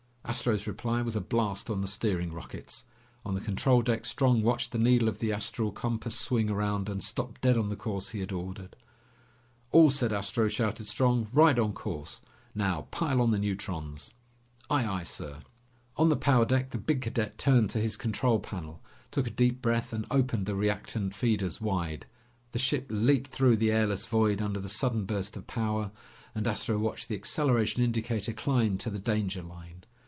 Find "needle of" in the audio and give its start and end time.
4.77-5.19